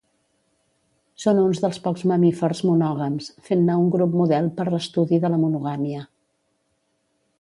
Són 1.25 1.41
uns 1.41 1.59
dels 1.65 1.77
pocs 1.87 2.05
mamífers 2.11 2.63
monògams, 2.69 3.27
fent-ne 3.49 3.77
un 3.83 3.93
grup 3.97 4.19
model 4.23 4.49
per 4.57 4.67
l'estudi 4.71 5.21
de 5.27 5.33
la 5.35 5.41
monogàmia. 5.45 6.03